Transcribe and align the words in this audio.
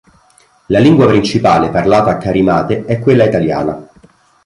La 0.69 0.79
lingua 0.79 1.05
principale 1.05 1.69
parlata 1.69 2.09
a 2.09 2.17
Carimate 2.17 2.85
è 2.85 2.97
quella 2.97 3.25
Italiana. 3.25 3.87